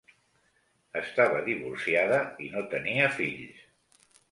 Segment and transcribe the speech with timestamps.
[1.01, 3.63] Estava divorciada i no tenia fills.